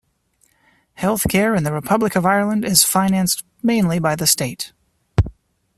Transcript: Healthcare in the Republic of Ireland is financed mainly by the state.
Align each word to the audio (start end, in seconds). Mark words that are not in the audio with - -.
Healthcare 0.97 1.55
in 1.55 1.63
the 1.63 1.71
Republic 1.71 2.15
of 2.15 2.25
Ireland 2.25 2.65
is 2.65 2.83
financed 2.83 3.43
mainly 3.61 3.99
by 3.99 4.15
the 4.15 4.25
state. 4.25 4.73